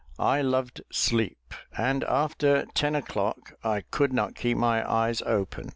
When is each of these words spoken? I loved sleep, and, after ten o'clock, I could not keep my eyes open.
I 0.17 0.41
loved 0.41 0.81
sleep, 0.91 1.53
and, 1.77 2.03
after 2.05 2.65
ten 2.73 2.95
o'clock, 2.95 3.53
I 3.63 3.81
could 3.81 4.11
not 4.13 4.33
keep 4.33 4.57
my 4.57 4.81
eyes 4.91 5.21
open. 5.27 5.69